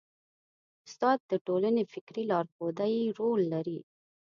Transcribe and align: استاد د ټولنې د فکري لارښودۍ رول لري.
استاد 0.87 1.19
د 1.31 1.33
ټولنې 1.47 1.83
د 1.85 1.89
فکري 1.93 2.23
لارښودۍ 2.31 2.95
رول 3.17 3.41
لري. 3.53 3.79